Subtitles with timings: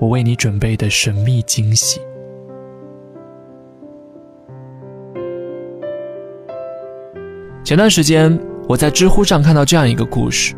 [0.00, 2.00] 我为你准备的神秘惊喜。
[7.62, 10.54] 前段时间，我在知乎上看到这样一个故事：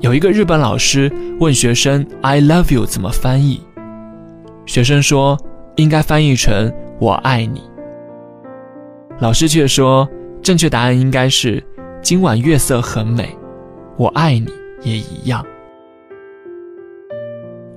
[0.00, 3.62] 有一个日本老师问学生 “I love you” 怎么翻译，
[4.66, 5.38] 学生说
[5.76, 7.62] 应该翻译成“我爱你”。
[9.20, 10.08] 老师却说
[10.42, 11.62] 正确答案应该是
[12.02, 13.36] “今晚月色很美，
[13.96, 14.48] 我爱你
[14.82, 15.46] 也一样”。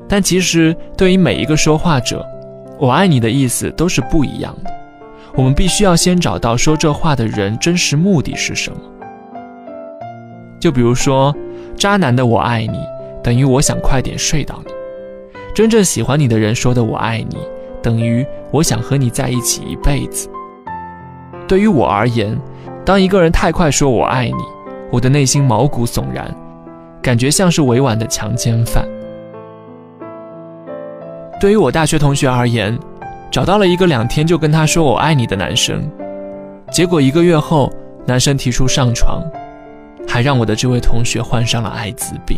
[0.09, 2.27] 但其实，对于每一个说话者
[2.79, 4.71] ，“我爱你”的意思都是不一样的。
[5.35, 8.77] 我们必须要先找到说这话的人真实目的是什么。
[10.59, 11.33] 就比如说，
[11.77, 12.79] 渣男的“我爱你”
[13.23, 14.71] 等于我想快点睡到你；
[15.53, 17.38] 真正喜欢你的人说的“我爱你”
[17.79, 20.27] 等于我想和你在一起一辈子。
[21.47, 22.35] 对于我而言，
[22.83, 24.44] 当一个人太快说我爱你，
[24.91, 26.35] 我的内心毛骨悚然，
[27.01, 28.83] 感觉像是委婉的强奸犯。
[31.39, 32.77] 对于我大学同学而言，
[33.31, 35.89] 找到了一个两天就跟他说我爱你的男生，
[36.69, 37.71] 结果一个月后，
[38.05, 39.23] 男生提出上床，
[40.05, 42.37] 还让我的这位同学患上了艾滋病。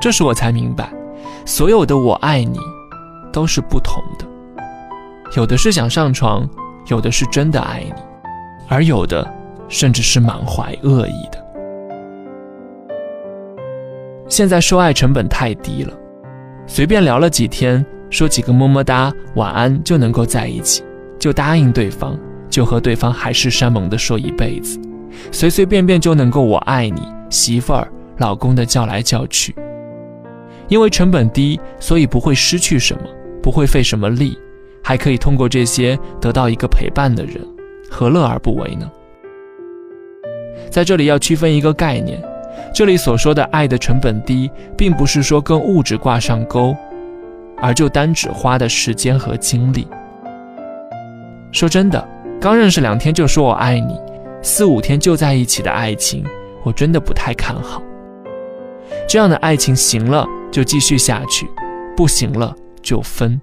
[0.00, 0.90] 这时我才明白，
[1.44, 2.58] 所有的我爱你，
[3.30, 4.24] 都是不同的，
[5.36, 6.48] 有的是想上床，
[6.86, 8.02] 有的是真的爱你，
[8.68, 9.26] 而有的
[9.68, 11.44] 甚至是满怀恶意的。
[14.28, 15.92] 现在说爱成本太低了，
[16.66, 17.84] 随便聊了几天。
[18.08, 20.84] 说几个么么哒、晚安就能够在一起，
[21.18, 22.16] 就答应对方，
[22.48, 24.78] 就和对方海誓山盟的说一辈子，
[25.32, 27.88] 随随便便就能够我爱你、媳妇儿、
[28.18, 29.52] 老公的叫来叫去。
[30.68, 33.02] 因为成本低，所以不会失去什么，
[33.42, 34.38] 不会费什么力，
[34.82, 37.44] 还可以通过这些得到一个陪伴的人，
[37.90, 38.88] 何乐而不为呢？
[40.70, 42.22] 在这里要区分一个概念，
[42.74, 46.76] 这里所说的爱的成本低，并不是说跟物质挂上钩。
[47.58, 49.88] 而就单指花的时间和精力。
[51.52, 52.06] 说真的，
[52.38, 53.98] 刚认识两天就说我爱你，
[54.42, 56.22] 四五天就在一起的爱情，
[56.62, 57.82] 我真的不太看好。
[59.08, 61.48] 这样的爱情行了就继续下去，
[61.96, 63.40] 不行了就分。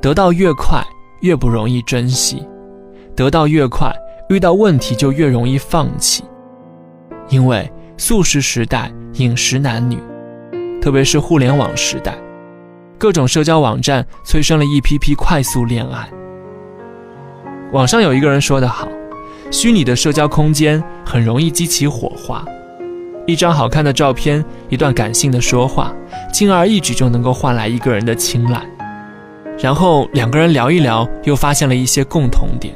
[0.00, 0.80] 得到越快
[1.22, 2.46] 越不容易珍惜，
[3.16, 3.92] 得到越快
[4.28, 6.22] 遇到问题就越容易放弃。
[7.28, 9.98] 因为速食时代，饮食男女，
[10.80, 12.14] 特别是互联网时代。
[12.96, 16.08] 各种社交网站催生了一批批快速恋爱。
[17.72, 18.88] 网上有一个人说得好，
[19.50, 22.44] 虚拟的社交空间很容易激起火花，
[23.26, 25.94] 一张好看的照片，一段感性的说话，
[26.32, 28.60] 轻而易举就能够换来一个人的青睐。
[29.58, 32.74] 然后两个人聊一聊，又发现了一些共同点，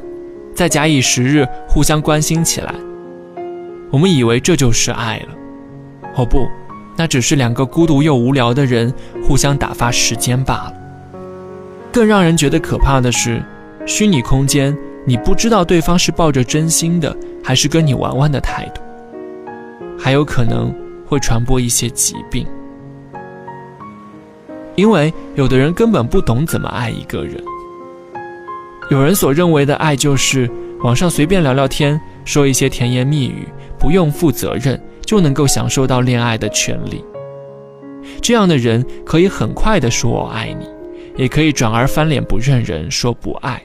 [0.55, 2.75] 再假以时日，互相关心起来。
[3.93, 5.35] 我们以为这就是爱了，
[6.17, 6.49] 哦不。
[6.97, 8.93] 那只是两个孤独又无聊的人
[9.23, 10.75] 互相打发时间罢了。
[11.93, 13.43] 更让人觉得可怕的是，
[13.87, 17.15] 虚拟空间，你不知道对方是抱着真心的，
[17.45, 18.81] 还是跟你玩玩的态度，
[19.99, 20.75] 还有可能
[21.07, 22.47] 会传播一些疾病。
[24.75, 27.43] 因为有的人根本不懂怎么爱一个人。
[28.91, 30.51] 有人所认为的爱，就是
[30.83, 33.47] 网上随便聊聊天，说一些甜言蜜语，
[33.79, 34.81] 不用负责任。
[35.05, 37.05] 就能够享受到恋爱的权利。
[38.23, 40.67] 这样的人可以很快的说我爱你，
[41.19, 43.63] 也可以转而翻脸不认人，说不爱。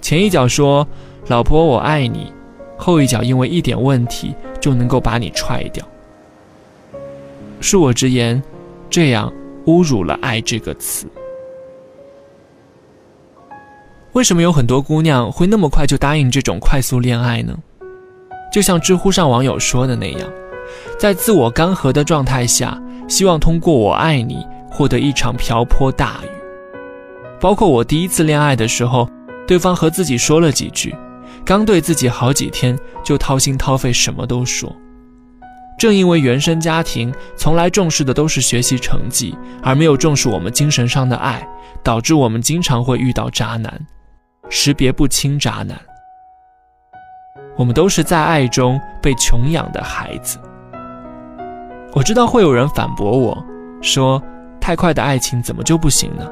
[0.00, 0.88] 前一脚说
[1.26, 2.32] 老婆我爱你，
[2.78, 5.86] 后一脚因为一点问题就能够把你踹掉。
[7.60, 8.42] 恕我直言，
[8.88, 9.30] 这样
[9.66, 11.06] 侮辱了爱这个词。
[14.12, 17.56] 为什么有很多姑娘会那么快就答应这种快速恋爱呢？
[18.52, 20.30] 就像知乎上网友说的那样，
[20.98, 22.78] 在自我干涸的状态下，
[23.08, 26.28] 希望通过“我爱你”获得一场瓢泼大雨。
[27.40, 29.08] 包括我第一次恋爱的时候，
[29.46, 30.94] 对方和自己说了几句，
[31.42, 34.70] 刚对自己好几天，就掏心掏肺什么都说。
[35.78, 41.42] 正因为原生家庭从来重视的都是学习成绩，而没有重视我们精神上的爱，
[41.82, 43.86] 导致我们经常会遇到渣男，
[44.54, 45.80] 识别不清渣男。
[47.56, 50.38] 我们都是在爱中被穷养的孩子。
[51.94, 53.44] 我知道会有人反驳我，
[53.80, 54.22] 说
[54.60, 56.30] 太快的爱情怎么就不行呢？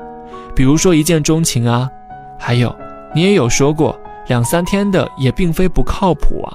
[0.55, 1.91] 比如说一见钟情啊，
[2.39, 2.77] 还有
[3.15, 6.53] 你也有说过两三天的也并非不靠谱啊。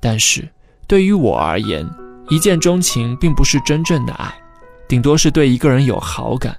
[0.00, 0.48] 但是
[0.86, 1.86] 对于我而言，
[2.30, 4.32] 一见钟情并不是真正的爱，
[4.88, 6.56] 顶多是对一个人有好感。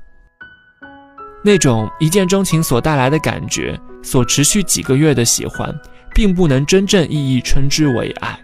[1.45, 5.73] 那种一见钟情所带来的感觉，所持续几个月的喜欢，
[6.15, 8.39] 并不能真正意义称之为爱。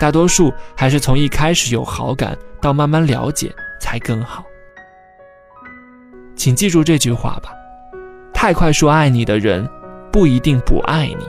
[0.00, 4.44] 大多数还是从一开始有好感到慢慢了解才更好。
[6.34, 7.52] 请记住这句话吧：
[8.34, 9.68] 太快说爱你的人，
[10.10, 11.24] 不一定不爱你；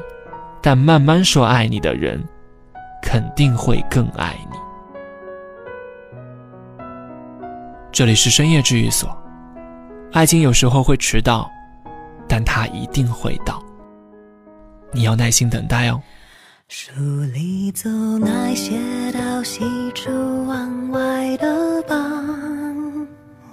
[0.60, 2.20] 但慢慢说爱你的人，
[3.00, 4.58] 肯定会更爱你。
[7.92, 9.16] 这里是深夜治愈所。
[10.14, 11.50] 爱情有时候会迟到，
[12.28, 13.60] 但它一定会到。
[14.92, 16.00] 你要耐心等待哦。
[16.68, 16.92] 书
[17.34, 17.90] 里走
[18.20, 18.76] 那些
[19.12, 19.64] 到西
[19.96, 20.12] 出
[20.46, 21.98] 望外的傍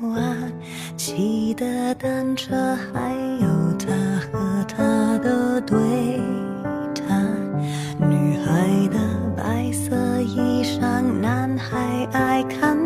[0.03, 0.53] 晚，
[0.99, 2.55] 骑的单车，
[2.93, 3.49] 还有
[3.79, 3.95] 他
[4.31, 5.79] 和她的对
[6.95, 7.27] 谈。
[7.99, 8.99] 女孩的
[9.35, 12.77] 白色衣裳，男孩爱看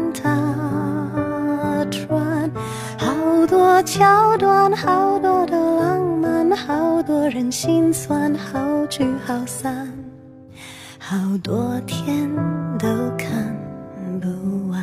[3.94, 9.88] 桥段，好多的浪漫，好多人心酸，好聚好散。
[10.99, 12.29] 好多天
[12.76, 13.56] 都看
[14.20, 14.82] 不完。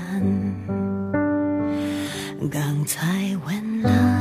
[2.49, 4.20] 刚才问了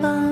[0.00, 0.31] 吧。